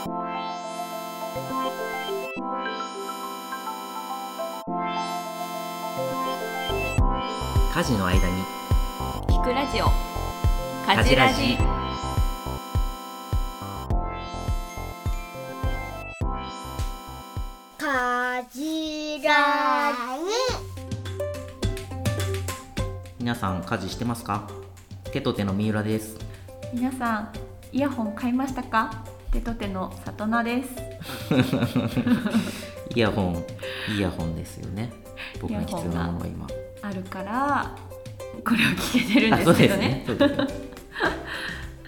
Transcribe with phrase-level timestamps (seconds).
[0.00, 0.08] 家
[7.84, 8.42] 事の間に。
[9.28, 9.90] 聞くラジオ。
[10.86, 11.58] 家事ラジ。
[17.76, 20.22] かじらに
[23.18, 24.48] 皆さん家事してますか？
[25.12, 26.16] 手と手の三浦です。
[26.72, 27.32] 皆さん
[27.70, 29.04] イヤホン買いましたか？
[29.32, 30.74] 手と手の里奈です。
[32.96, 33.44] イヤホン
[33.96, 34.92] イヤホンですよね。
[35.40, 36.46] 僕に必要なものは今。
[36.82, 37.76] あるから
[38.44, 39.80] これを聞けてるんですけどね。
[39.82, 40.46] ねそうですね。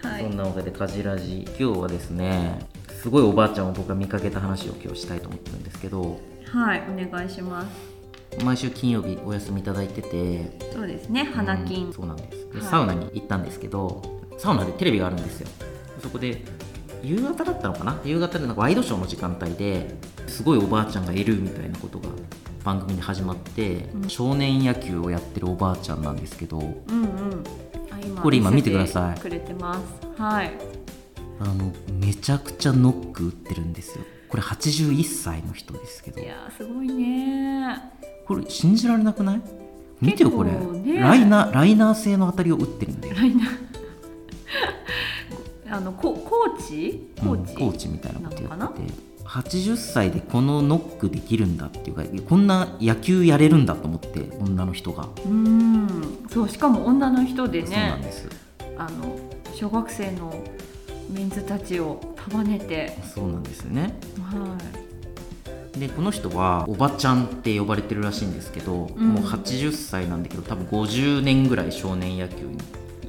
[0.09, 0.23] はい。
[0.23, 2.61] そんなわけで家事ラジ今日はですね
[3.01, 6.21] すごいおばあちゃんを僕が見かけた話を今日したいと思ってるんですけど
[6.53, 8.45] はいお願いします。
[8.45, 12.49] 毎週金曜日お休みいただいててそうですね花金、うんそうなんです。
[12.53, 12.69] で、はい。
[12.69, 14.01] サウナに行ったんですけど
[14.39, 15.49] サウナでテレビがあるんですよ。
[16.01, 16.41] そこで
[17.03, 18.01] 夕方だったのかな？
[18.05, 19.95] 夕方でなんかワイドショーの時間帯で
[20.27, 22.09] すごいおばあちゃんがいるみたいなことが
[22.65, 24.09] 番組に始まって、うん。
[24.09, 27.45] 少年野球をやってるおばあちゃんなんですけどうんうん。
[28.23, 29.21] これ今せ見てください。
[29.21, 29.81] くれてます。
[30.21, 30.53] はい。
[31.41, 34.05] あのめちゃくちゃノック打ってるんですよ。
[34.29, 36.21] これ81歳の人ですけど。
[36.21, 37.79] いやーすごいね。
[38.27, 39.43] これ信じられなくない？
[40.01, 41.01] 見てよこれ、ね。
[41.01, 43.15] ライナーライナー製の当たりを打ってるんだよ。
[43.15, 43.72] ライナー
[45.73, 47.09] あのココーチ？
[47.19, 48.93] コーチ、うんコーチみたいなことやなのってて
[49.25, 56.27] 80歳でこのノックできるんだっていうかこんな野球やれるんだと思って女の人が、うん。
[56.31, 58.29] そうしかも女の人でそうなんねです。
[58.77, 59.19] あの
[59.55, 60.45] 小学生の
[61.11, 62.99] メンズたちを束ねて。
[63.15, 63.95] そうなんですね。
[64.21, 64.59] は
[65.79, 69.15] でこの人はおばちゃんって呼ばれてるらしいんですけど、うん。
[69.15, 72.59] もう80歳なんだけど多分50年ぐらい少年野球に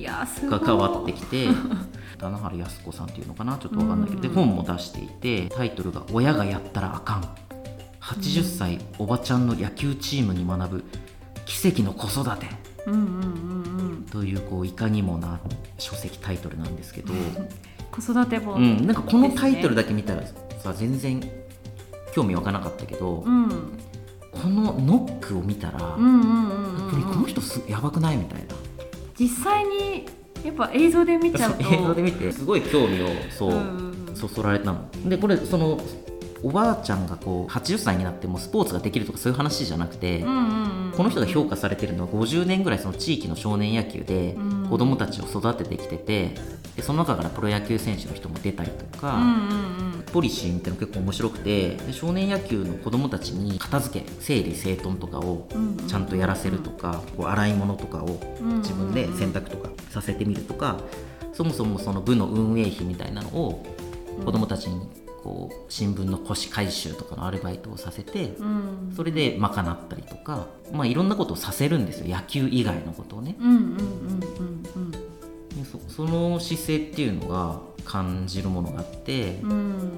[0.04, 0.60] いいやーすごい。
[0.60, 1.48] 関わってきて
[2.20, 7.24] 棚原康子さんっていうのかなちょっと分かんないけど、でうん本も出していてタイトルが「親がやったらあかん」
[8.02, 10.84] 80歳おばちゃんの野球チームに学ぶ
[11.46, 12.48] 奇跡の子育て。
[12.86, 13.14] うんうんうんう
[14.02, 14.06] ん。
[14.12, 15.40] というこういかにもな
[15.78, 17.14] 書籍タイトルなんですけど、
[17.92, 20.24] 子育て本、うん、なんかこのタイトルだだけ見たら
[20.62, 21.22] さ全然
[22.14, 23.50] 興味湧かなかったけど、うん。
[24.32, 26.80] このノックを見たら、うんうんうん。
[26.80, 28.56] やっぱりこの人すやばくないみたいな。
[29.20, 30.06] 実際に
[30.44, 31.64] やっぱ映像で見ちゃうと。
[31.64, 35.80] 映像で見てすごい興味をそう、うんそそられたのでこれその
[36.44, 44.54] おばあちゃんがこう80歳になってもスポーツができるとかそういう話じゃなくて、この人が評価されてるのは50年ぐらいその地域の少年野球でうん。
[44.70, 46.36] 子供たちを育ててきてて
[46.76, 49.22] でその中からプロ野球選手の人も出たりとか、
[50.12, 60.78] ポリシーみたいなの結構面白くてで少年野球の子供たちに片付け整理整頓とかをうんちゃんとやらせるとか、こう洗い物とかをうん自分で洗濯とかさせてみるとか、
[61.34, 63.64] そもそもその部の運営費みたいなのを
[64.26, 64.88] 子供たちに
[65.24, 68.94] こう新聞の腰回収とかのアルバイトをさせて、うん。
[68.96, 72.14] それで賄ったりとか、まあ、いろんなことをさせるんですよ。
[72.14, 73.36] 野球以外のことをね。
[73.40, 74.53] うんうんうんうん
[75.96, 79.92] そその姿勢っていうのが感じるものがあって、うん。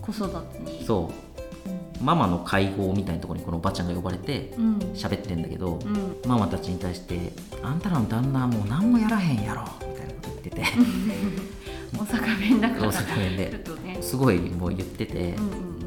[0.00, 0.84] 子育てに。
[0.84, 2.02] そう。
[2.02, 4.78] ママの会合みたいなところにこのおばちゃんが呼ばれてうん。
[4.94, 6.16] 喋ってんだけど、うん。
[6.26, 7.32] ママたちに対して
[7.62, 10.62] 「あんたらの旦那はもう何もやらへんやろ」みたいなこと言ってて
[11.92, 12.88] 大阪弁だから。
[12.88, 14.02] 大阪弁で。
[14.02, 15.82] すごいもう言ってて、うんうん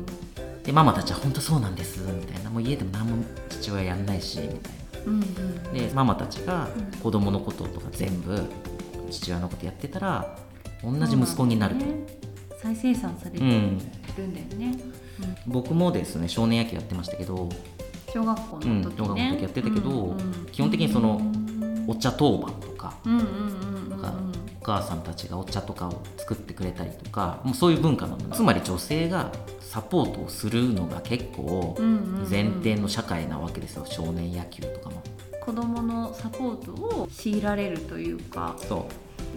[0.66, 4.74] でママたちは「本当そうなんです」みたいな「もう家でも何も父親やんないし」みたい
[5.06, 5.64] うんうん。
[5.64, 6.68] なでママたちが
[7.04, 8.42] 子供のこととか全部
[9.16, 10.38] 父親のことやってたら
[10.84, 11.86] 同じ息子になると。
[11.86, 11.94] ね。
[12.62, 13.80] 再生産されてるうん、ん
[14.34, 14.80] だよね、
[15.46, 17.48] 僕もですね少年野球やってましたけど、
[18.12, 24.14] 小学校うん、の時小学校のね、時やってたけど、うんうん基本的にそのうんお茶当番とかうんうんうんうんなんか
[24.62, 28.30] お母さんたちがお茶とかを作ってくれたりとかもうそういう文化なの。
[28.36, 33.86] つまり女性がサポートをするのが結構うんうんうん前提の社会なわけですよ。
[33.86, 35.04] 少年野球とかも。
[35.46, 36.72] 子供のサポート
[37.02, 38.56] を強いられるというか。
[38.58, 38.88] そ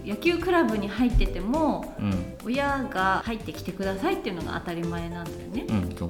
[0.09, 2.35] 野球クラブに入っててもう、うん。
[2.43, 5.65] 親が入ってきてくださいっていうのが当たり前なんだよね。
[5.69, 6.09] う、ん、そうそうそう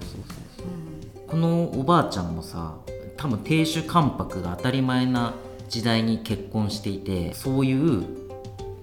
[0.58, 1.28] そう。
[1.28, 2.78] このおばあちゃんもさ
[3.18, 5.34] 多分亭主関白が当たり前な
[5.68, 8.02] 時代に結婚していてそういう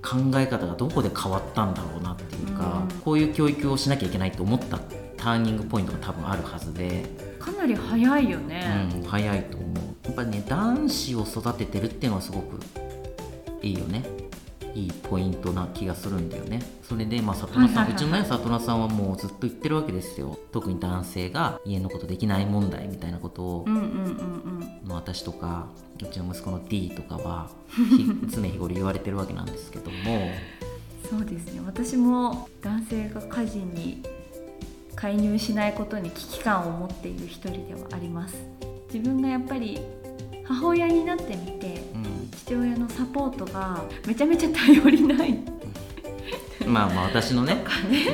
[0.03, 2.99] 考え方がどこで変わったんだろうなっていうか、うん。
[3.01, 4.79] こういう教育をしなきゃいけないと思った
[5.17, 7.07] ターニングポイントが多分あるはずで、
[7.39, 9.77] かなり早いよね、うん、早いと思う。
[10.05, 12.61] やっぱりね男子を育ててるっていうのはすごく
[13.63, 14.05] いいよね
[14.77, 16.61] いいポイントな気がするんだよね。
[16.83, 18.13] それでまあ里奈さん、はいはいはいはい。
[18.13, 20.39] うちのね里奈さんはもうずっと言ってるわけですよ。
[20.53, 24.81] 特に男性が家のことできない問題みたいなことを、うんうんうんうん。
[24.85, 25.69] まあ私とか
[25.99, 29.97] うちの息子の D とかは ひ常日頃言われてるわけなんですけども。
[31.09, 31.63] そうですね。
[31.65, 34.03] 私も男性が家事に
[34.95, 38.37] 介入しないことに危機感を持っている一人ではあります。
[38.93, 39.81] 自分がやっぱり
[40.49, 42.31] 母親になってみてうん。
[42.31, 45.39] 父親のサポートがめちゃめちゃ頼りない。
[46.67, 47.65] まあまあ私のね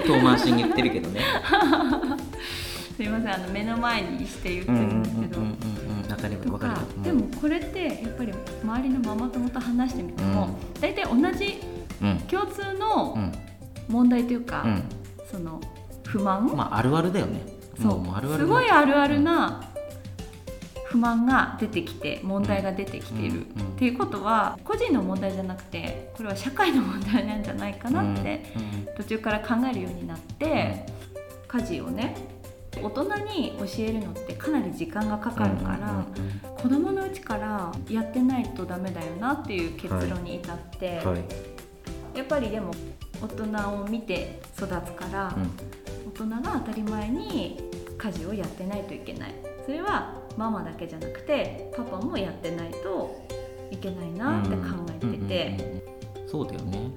[0.06, 1.20] 遠回しに言ってるけどね。
[2.96, 5.56] すいませんあの目の前にして言ってるんですけど、うん
[6.11, 7.02] わかるとわかるかうん。
[7.02, 8.32] でもこれってやっぱり
[8.62, 11.61] 周りのママ友と話してみても、大体同じ
[12.02, 12.19] うん。
[12.28, 13.32] 共通うのん。
[13.88, 14.82] 問題というか、うん。
[15.31, 15.61] その
[16.05, 17.40] 不満、まああるあるだよね。
[17.81, 17.99] そう。
[17.99, 19.61] もうあるあるすごいあるあるな
[20.92, 23.68] 不満が出てきて問題が出てきている、うんうん。
[23.68, 30.84] っていうことは個人の問題じゃなくてこれは社会の問題なんじゃないかなってうん途中から考えるようになって、
[31.48, 32.14] 家事をね
[32.80, 36.04] 大人に教えるのってかなり時間がかかるから、
[36.58, 41.24] 子供のうちからやってないとダメだよなっていう結論に至って、はい
[42.14, 42.72] やっぱりでも
[43.22, 45.34] 大人を見て育つから、
[46.06, 47.58] 大人が当たり前に
[47.96, 49.34] 家事をやってないといけない。
[49.64, 53.26] それはママだけじゃなくてパパもやってないと
[53.70, 55.56] いけないなって考えてて。
[55.58, 56.29] うんうんうん。
[56.29, 56.90] そうだよね。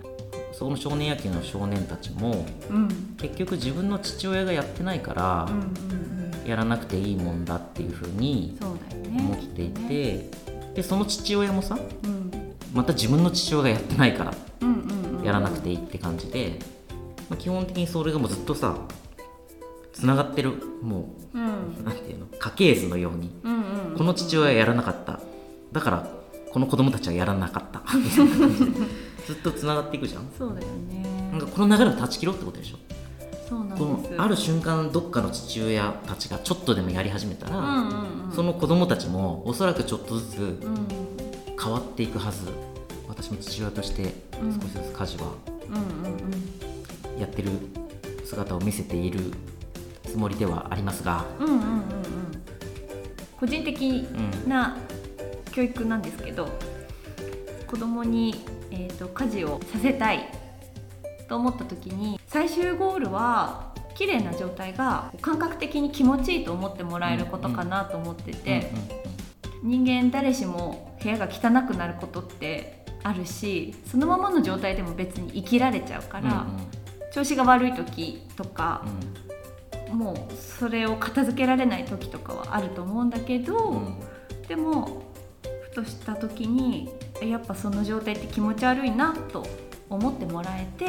[0.54, 2.76] その少年野球の少年たちもうん。
[2.76, 12.56] うん結局自分の父親がやってないからうんうんやらなくていいもんだっていうふうに思っていきねて、でその父親もさうん。
[12.74, 15.26] また自分の父親がやってないからうんうんうん。
[15.26, 16.60] やらなくていいって感じで、
[17.30, 18.78] まあ、基本的にそれがもうずっとさ
[19.96, 20.52] つながってる
[20.82, 21.44] もうん。
[21.80, 22.28] うなんていうの？
[22.38, 23.32] 家系図のように。
[23.44, 23.90] うんうん。
[23.92, 25.22] うんこの父親はやらなかった。
[25.72, 26.08] だから
[26.52, 27.82] この子供たちはやらなかった。
[27.98, 28.72] みたいな感じで
[29.26, 30.30] ずっとつながっていくじゃん。
[30.38, 31.30] そうだよね。
[31.32, 32.78] なんかこの流れを断ち切ろうってことでしょ？
[33.48, 33.80] そうなんです。
[33.82, 38.32] このある瞬間どっかの父親たちがちょっとでもやり始めたら、うんうんうん。
[38.34, 40.88] その子供たちもおそらくちょっとずつうん。
[41.62, 42.50] 変わっていくはず。
[43.08, 44.54] 私も父親としてうん。
[44.54, 45.32] 少しずつ家事は
[45.70, 47.22] うんうん。
[47.22, 47.50] やってる
[48.26, 49.32] 姿を見せている
[50.16, 51.70] つもりではありますが、うんうんうんうん。
[51.70, 51.86] うん
[53.38, 54.08] 個人的
[54.46, 54.78] うんな
[55.52, 56.48] 教育なんですけど
[57.68, 58.34] 子供に、
[58.72, 60.30] えー、と家事をさせたい
[61.28, 68.72] と思った時に最終ゴールは綺麗な状態が感覚的に気持ちいいと思ってもらえることかなと思ってて、
[69.64, 76.46] 人間誰しも部屋が汚くなることってあるしそのままの状態でも別に生きられちゃうから、
[77.12, 79.35] 調子が悪い時とかうんうん
[79.96, 83.86] もうそれを片付けられない時とかはあると思うんだけど、うん。
[83.86, 84.00] うん
[84.48, 85.02] でも
[85.64, 89.44] ふとした時にえやっぱその状態って気持ち悪いなと
[89.90, 90.86] 思ってもらえて、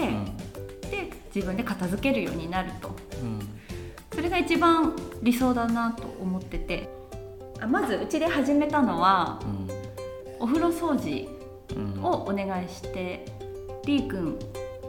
[0.90, 2.94] で自分で片付けるようになると。
[3.22, 3.38] うん。
[4.14, 6.88] それが一番理想だなと思ってて。
[7.58, 9.40] あまずうちで始めたのは
[10.38, 11.26] お風呂掃除
[11.74, 12.04] うん。
[12.04, 13.24] をお願いして
[13.86, 14.38] D 君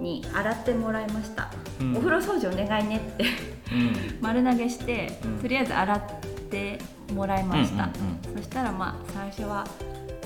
[0.01, 1.95] に洗ってもらいました、うん。
[1.95, 3.23] お風呂掃除お願いねって。
[3.23, 3.56] うん
[4.21, 5.39] 丸投げして、うん。
[5.39, 6.01] とりあえず洗っ
[6.49, 6.79] て
[7.13, 7.89] もらいました、
[8.35, 9.65] そしたらまあ最初は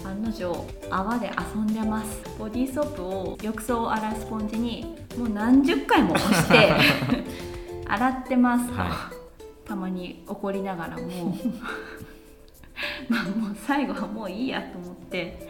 [0.06, 0.52] 案の定
[0.90, 2.22] 泡で遊んでます。
[2.38, 6.72] ボディーソープを浴槽を洗うスポンジにもう何十回も押して
[7.88, 8.68] 洗ってます。
[8.68, 9.12] と、は
[9.66, 11.38] たまに怒りながらも。
[13.08, 15.48] まあもう最後はもういいやと思って。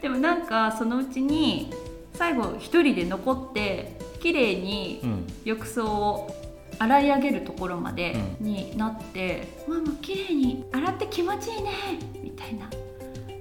[0.00, 1.72] でもなんかそのうちに
[2.14, 5.26] 最後一人で残って綺麗にうん。
[5.44, 6.49] 浴槽を
[6.80, 11.70] 洗い上げるところまでうになって、ママ綺麗に洗って気持ちいいね
[12.22, 12.70] みたいな。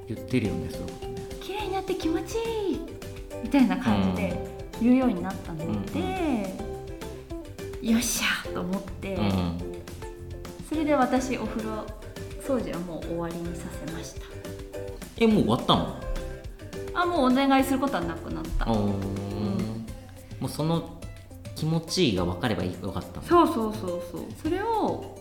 [0.08, 2.82] 言ってるよねそういうことね綺麗になって気持ちいい
[3.42, 4.38] みたいな感じで
[4.82, 6.54] 言うようになったので、
[7.82, 9.58] よっしゃと思って、うん。
[10.68, 11.86] それで私お風呂
[12.42, 14.22] 掃除はもう終わりにさせました。
[15.18, 15.96] えもう終わったの？
[16.94, 18.70] あもうお願いすることはなくなった。
[18.70, 18.80] おー
[20.42, 20.99] もうその
[21.60, 23.28] 気持ちいいが分かればよかったの。
[23.28, 24.22] そうそうそうそう。
[24.42, 25.18] それを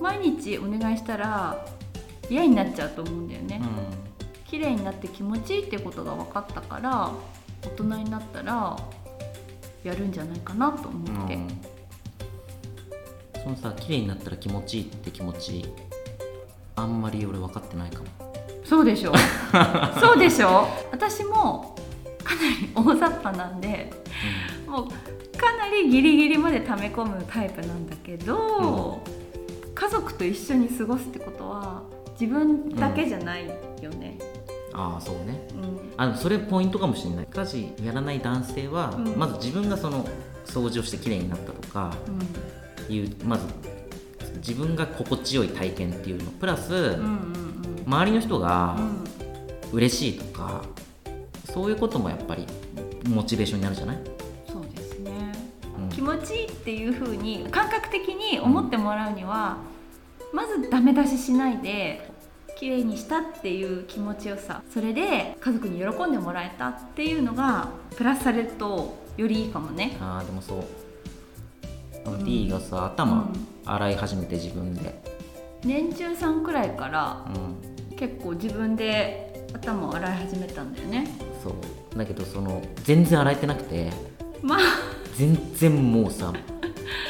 [0.00, 1.66] 毎日お願いしたら
[2.30, 3.60] 嫌になっちゃうと思うんだよね、
[4.44, 7.10] 綺麗になって気持ちいいってことが分かったから
[7.62, 8.76] 大人になったら
[9.82, 11.48] やるんじゃないかなとうん思って、うん。
[13.42, 15.64] そのさ綺麗になったら気持ちいいって気持ち
[16.76, 18.06] あんまり俺分かってないかも。
[18.64, 19.12] そうでしょ。
[20.00, 20.68] そうでしょ。
[20.92, 21.76] 私も
[22.22, 23.92] かなり大雑把なんで
[24.68, 24.88] もう
[25.36, 29.02] かなりギリギリまで溜め込むタイプなんだけど、
[29.74, 31.82] 家族と一緒に過ごすってことは
[32.18, 34.18] 自分だけじゃないよね。
[34.72, 35.48] ああそうね。
[35.54, 35.92] うん。
[35.96, 37.26] あそれポイントかもしれない。
[37.26, 39.16] 家事やらない男性は、うん。
[39.16, 40.06] まず自分がその
[40.44, 41.94] 掃除をして綺麗になったとか
[42.88, 43.44] いうまず
[44.36, 46.30] 自分が心地よい体験っていうの。
[46.32, 47.84] プラス、うんうんうん。
[47.86, 49.06] 周りの人がうん。
[49.72, 50.62] 嬉しいとか、
[51.52, 52.46] そういうこともやっぱり
[53.08, 53.98] モチベーションになるじゃない、
[56.66, 59.58] っていう風に感覚的に思ってもらうには
[60.32, 62.10] まずダメ出ししないで
[62.58, 64.62] 綺麗にしたっていう気持ちよさ。
[64.68, 69.96] それで家族に喜んでもらえたっていうのがプラスされるとよりいいかもね。
[70.00, 70.64] あーでもそう。
[72.04, 73.30] あのうん D がさ頭
[73.64, 75.00] 洗い始めて自分で、
[75.62, 77.24] 年中さんくらいから
[77.90, 81.06] うん、結構自分で頭を洗い始めたんだよね。
[81.44, 81.96] そう。
[81.96, 83.92] だけどその全然洗えてなくて。
[84.42, 84.58] まあ。
[85.16, 86.30] 全然もうさ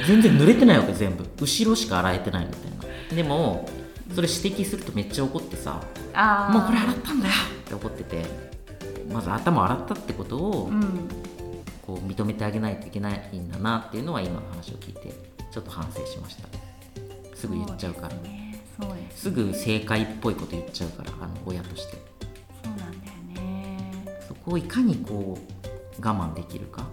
[0.05, 1.25] 全然濡れてないわけ全部。
[1.41, 3.17] 後ろしか洗えてないみたいな。
[3.17, 3.69] でも
[4.15, 5.81] それ指摘するとめっちゃ怒ってさ
[6.51, 8.25] もうこれ洗ったんだよって怒ってて
[9.13, 11.09] まず頭洗ったってことをうん。
[11.87, 15.15] こう認めてあげないといけないんだなっていうのは今の話を聞いて
[15.53, 16.49] ちょっと反省しました。
[17.37, 18.61] すぐ言っちゃうからすね。
[19.15, 21.93] すぐ正解っぽいこと言っちゃうからあの親として。
[22.65, 22.93] そうなんだよ
[23.37, 24.19] ね。
[24.27, 26.89] そこをいかにこう我慢できるか。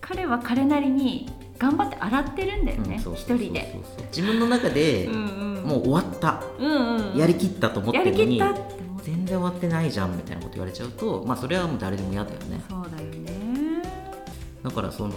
[0.00, 3.80] 彼は彼なりに頑張って洗ってるんだよね一人で。
[4.14, 5.62] 自分の中でうんうん。
[5.64, 6.42] もう終わった。
[6.58, 8.40] うんうんやりきったと思ってやるのに
[9.02, 12.60] 全然終わってないじゃんみたいなこと言われちゃうとまあそれはもう誰でも嫌だよね。
[12.68, 13.82] そうだよね。
[14.62, 15.14] だからその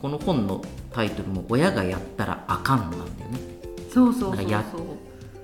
[0.00, 3.38] この本のタイトルも「親がやったらあかん」なんだよね。
[3.90, 4.64] そうそうそうや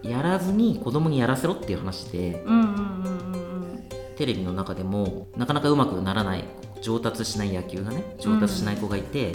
[0.03, 3.83] やらずに子供にやらせろっていう話でうんうんうんうんうん。
[4.17, 6.45] テレビの中でもなかなかうまくならない
[6.83, 9.35] 上達しない野球がね上達しない子がいて、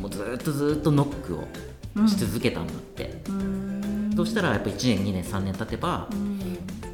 [0.00, 1.44] もうずーっとずーっとノックを
[1.94, 2.08] うん。
[2.08, 6.40] し続けたんだって、うーんそしたらやっぱ1年2年3年経てばうん。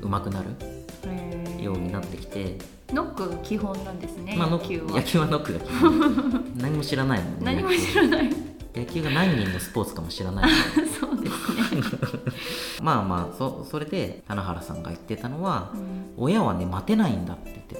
[0.00, 2.56] 上手くなるようになってきて、
[2.92, 4.90] ノックが基本なんですね、まあ、ノ野球は。
[4.92, 8.30] 野球はノックが基本何も知らないもんね何も知らない。
[8.74, 9.02] 野球。
[9.02, 10.50] が何人のスポーツかも知らない。
[11.00, 12.12] そうですね、
[12.82, 16.14] まあまあそそれで棚原さんが言ってたのはうん。
[16.16, 17.74] 親はね待てないんだって言って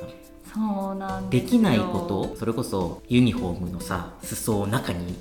[0.55, 2.01] そうなんできないこ
[2.31, 5.15] とそれこそユニフォームのさ裾を中に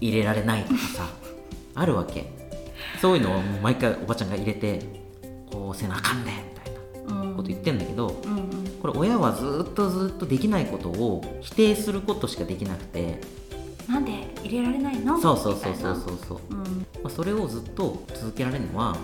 [0.00, 1.08] 入れられないとかさ
[1.74, 2.30] あるわけ。
[3.00, 4.80] そういうのをもう毎回おばちゃんが入れて
[5.50, 7.34] こうせなあかんでみたいなうん。
[7.36, 8.42] こと言ってんだけどうんうん。
[8.80, 13.20] これ親はずっとずっとできないことを否定することしかできなくて。
[13.88, 15.18] なんで入れられないの？
[15.20, 16.58] そうそうそうそうそうそう、うん。
[17.02, 18.96] まあ、それをずっと続けられるのは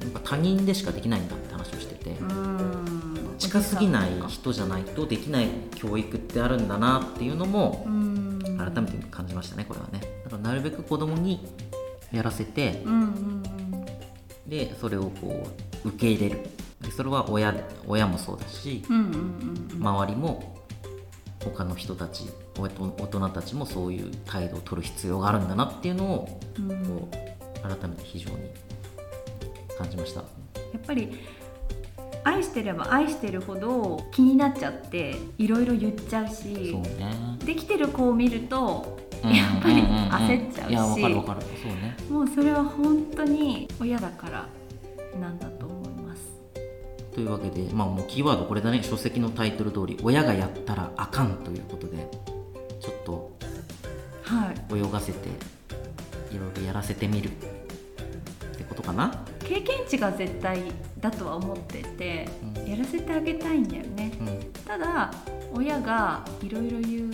[0.00, 2.28] やっぱ他人でしかできないんだって話をしてて、うん
[3.42, 8.22] 近すぎない人じゃないとできない教育ってあるんだなっていうのもうん。
[8.58, 10.00] 改めて感じましたねこれはね。
[10.24, 11.46] だからなるべく子供に
[12.12, 13.42] やらせてうんうん
[14.46, 15.46] でそれをこ
[15.84, 16.40] う受け入れる。
[16.82, 17.54] でそれは親
[17.86, 19.80] 親もそうだしうんうんうんうん。
[19.80, 20.56] 周りも
[21.44, 22.24] 他の人たち
[22.56, 27.08] 大人たちもそういう態度を取る必要があるんだなっていうのをうん。
[27.62, 28.36] 改めて非常に
[29.78, 30.20] 感じました。
[30.20, 30.26] や
[30.78, 31.18] っぱり
[32.24, 36.44] 愛してれば愛してるほど気になっちゃっていろいろ言っちゃうそうし
[36.98, 37.38] ね。
[37.44, 39.84] できてる子を見るとうんやっぱりうんうん。
[39.84, 40.72] うん焦っちゃうし。
[40.72, 41.40] いやわかるわかる。
[41.42, 41.96] そうね。
[42.10, 44.46] もうそれは本当に親だから
[45.20, 46.22] なんだと思います。
[47.14, 48.82] というわけで、まあ、もうキーワードこれだね。
[48.82, 52.08] 書籍のタイトル通り「親がやったらあかん」ということで
[52.80, 53.36] ちょっと
[54.22, 54.78] はい。
[54.78, 55.28] 泳がせて
[56.30, 57.30] いろいろやらせてみるっ
[58.56, 60.62] てことかな経験値が絶対
[60.98, 62.70] だとは思ってて、うん。
[62.70, 64.10] やらせてあげたいんだよね。
[64.18, 64.52] うん。
[64.64, 65.12] ただ
[65.52, 67.12] 親がいろいろ言っ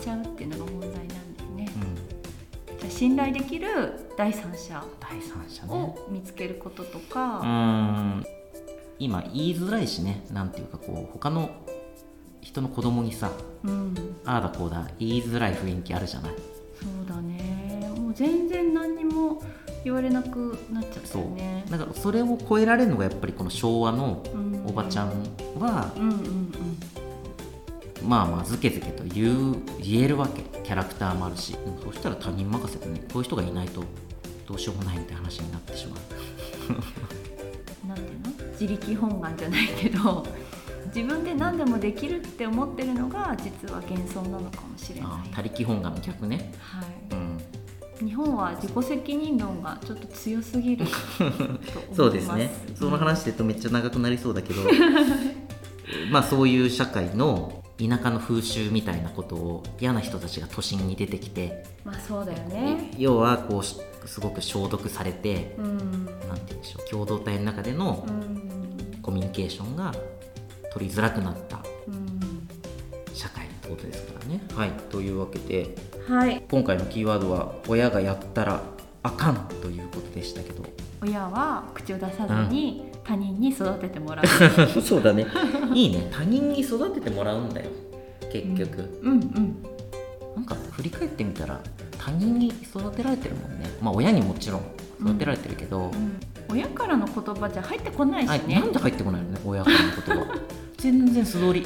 [0.00, 1.68] ちゃうっていうのが問題なんだよね。
[2.68, 2.78] うん。
[2.78, 3.66] じゃあ信頼できる
[4.16, 5.74] 第三者第三者ね。
[5.74, 8.24] を見つけることとうか、ん。
[9.00, 10.24] 今言いづらいしね。
[10.30, 11.50] なんていうかこう他の
[12.40, 13.32] 人の子供にさ
[13.64, 16.32] うん、ああだこうだ言いづらい雰囲気あるじゃない。
[16.80, 17.79] そうだね。
[17.79, 17.79] も
[18.10, 19.42] う全然何にも
[19.84, 21.22] 言われなくなっちゃったそう。
[21.22, 24.66] よねだからそれを超えられるのがやっぱりこの昭和のうん。
[24.66, 25.08] おばちゃん
[25.58, 26.52] は、うんうんうん。
[28.06, 30.42] まあまあずけずけと言う言えるわけ。
[30.62, 31.52] キャラクターもあるし。
[31.52, 33.82] でもそうしたら他人任せでねこういう人がいないと
[34.46, 36.00] どうしようもないみたいな話になってしまう。
[37.88, 38.50] なんていうの？
[38.52, 40.26] 自力本願じゃないけど
[40.94, 45.30] 自分で何でもできるって思ってるのが実は幻想なのかもしれない。
[45.32, 46.52] 他力本願の逆ね。
[46.60, 46.89] はうんい、
[48.02, 50.86] 日本は自己責任論がちょっと強すぎる
[51.94, 52.50] そうですね。
[52.74, 54.62] その話してるとめっちゃ長くなりそうだけど
[56.10, 62.90] まあそういう社会の田舎の風習みたいなことを嫌な人たちが都心に出てきて、まあそうだよね。
[62.98, 63.76] 要はこうし
[64.06, 65.66] すごく消毒されてうん。
[65.66, 69.00] なんて言うんでしょう共同体の中でのうん。
[69.02, 69.94] コミュニケーションが
[70.72, 72.48] 取りづらくなったうん。
[73.14, 74.42] 社会ってことですからね。
[74.54, 74.72] はい。
[74.90, 75.74] というわけで
[76.10, 76.42] はい。
[76.50, 78.60] 今回のキーワードは「親がやったら
[79.04, 80.64] あかん」ということでしたけど。
[81.02, 84.26] 親は口を出さずに他人に育ててもらう、
[84.82, 85.24] そうだね。
[85.72, 86.10] いいね。
[86.12, 87.70] 他人に育ててもらうんだよ。
[88.30, 89.56] 結局、うんうん
[90.36, 91.60] なんか振り返ってみたら
[91.98, 93.70] 他人に育てられてるもんね。
[93.80, 94.62] まあ親にもちろん
[95.00, 96.18] 育てられてるけど、うん
[96.50, 99.76] 親からの言葉じゃ入ってこないしはい、ねなんで入ってこないのね親から
[100.16, 100.40] の言葉。
[100.76, 101.64] 全然素通り。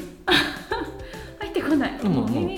[1.39, 1.97] 入ってこない。
[1.97, 2.49] でももう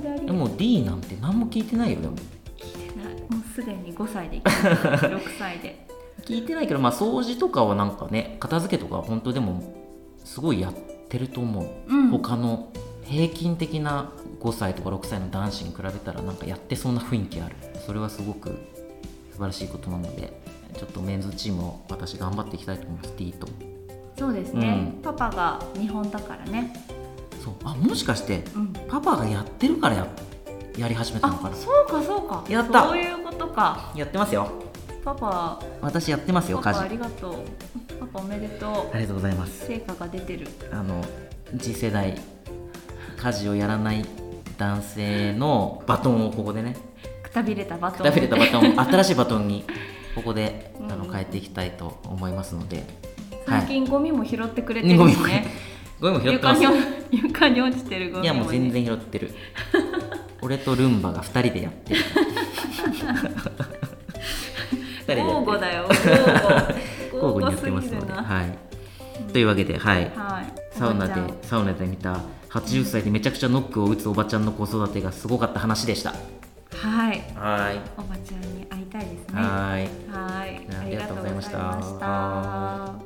[0.00, 2.16] でも D なんて何も聞いてないよでも。
[2.56, 3.14] 聞いてない。
[3.14, 4.62] もうすでに5歳で生き
[5.00, 5.86] てる6歳で。
[6.24, 9.62] 聞いてないけどまあ掃除とかはなんかね片付けとかは本当でも
[10.24, 10.74] すごいやっ
[11.08, 12.10] てると思う、うん。
[12.10, 12.68] 他の
[13.04, 17.56] 平均的な5歳とか6歳の男子に比べたらなんかやってそうな雰囲気ある。
[17.84, 18.50] それはすごく
[19.32, 20.32] 素晴らしいことなので
[20.76, 23.48] ちょっとメンズチームを私頑張っていきたいと思います D と。
[24.18, 25.02] そうですね、うん。
[25.02, 26.72] パパが日本だからね
[27.42, 27.54] そう。
[27.64, 28.72] あもしかしてうん。
[28.88, 30.06] パパがやってるからや
[30.78, 31.50] やり始めたのかな？
[31.50, 32.44] あそうかそうか。
[32.48, 32.84] やった。
[32.88, 33.92] そういうことか。
[33.96, 34.48] やってますよ。
[35.04, 35.60] パパ。
[35.80, 36.94] 私やってますよパパあ家事。
[36.94, 37.34] りがとう。
[38.00, 39.64] パパおめでとありがとうございます。
[39.64, 40.46] う成果が出てる。
[40.72, 41.04] あの
[41.58, 42.18] 次世代
[43.16, 44.04] 家事をやらない
[44.58, 46.76] 男性のバトンをここでね。
[47.22, 47.98] くたびれたバトン。
[47.98, 48.74] くたびれたバトン。
[48.76, 49.64] を 新しいバトンに
[50.14, 50.92] ここでうん。
[50.92, 52.84] あの変えていきたいと思いますので、
[53.46, 55.46] 最近ゴミも拾ってくれてるゴミもしね
[56.02, 56.62] ゴミも拾ってます。
[56.62, 56.78] 床に
[57.12, 59.30] 床に落ちてるゴミも、ね、いやもう全然拾ってる。
[60.42, 62.00] 俺とルンバが2人でやってる
[65.00, 65.22] 二人でやってる。
[65.22, 65.86] 交互だよ
[67.14, 70.76] 交互にやってますので、はい、というわけで、はい、はい。
[70.76, 72.18] サウナでサウナで見た
[72.50, 76.10] 80歳でめちゃくちゃノックを打つおばちゃんの子育てがすごかった話でした。
[76.10, 77.22] はい。
[77.36, 79.40] はい、おばちゃんに会いたいですね。
[79.40, 80.66] はい、はい。
[80.80, 81.58] ありがとうございました。
[81.58, 83.01] ありがとうございました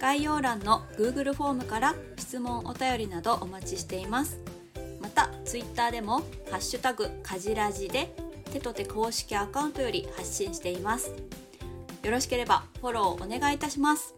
[0.00, 4.38] 概要欄の Google フォームから質問お便りなどお待ちしています
[5.00, 8.14] また Twitter でも「ハッシュタグかじらじ」で
[8.52, 11.12] 手と手公式アカウントより発信しています
[12.02, 14.14] よろしければフォローお願いいたします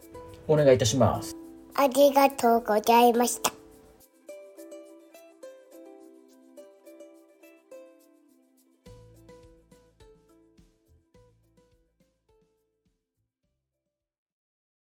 [0.48, 1.36] お願いいたします。
[1.74, 3.51] ありがとうございました。